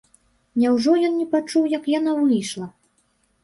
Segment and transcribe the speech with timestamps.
[0.61, 2.65] Няўжо ён не пачуў, як яна выйшла?